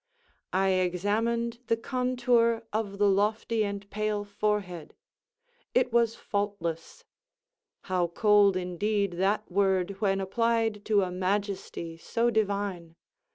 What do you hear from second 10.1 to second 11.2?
applied to a